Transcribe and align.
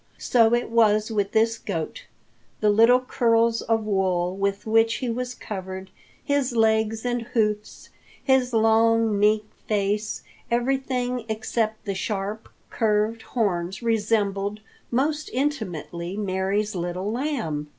So 0.17 0.55
it 0.55 0.71
was 0.71 1.11
with 1.11 1.31
this 1.31 1.59
goat. 1.59 2.05
The 2.59 2.71
little 2.71 3.01
curls 3.01 3.61
of 3.61 3.83
wool 3.85 4.35
with 4.35 4.65
which 4.65 4.95
he 4.95 5.11
was 5.11 5.35
covered, 5.35 5.91
his 6.23 6.53
legs 6.55 7.05
and 7.05 7.21
hoofs, 7.21 7.89
his 8.23 8.51
long, 8.51 9.19
meek 9.19 9.45
face, 9.67 10.23
everything 10.49 11.25
except 11.29 11.85
the 11.85 11.93
sharp, 11.93 12.49
curved 12.71 13.21
horns 13.21 13.83
resembled 13.83 14.61
most 14.89 15.29
intimately 15.33 16.17
Mary's 16.17 16.73
little 16.73 17.11
lamb. 17.11 17.69